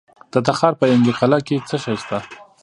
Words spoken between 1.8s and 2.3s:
شی شته؟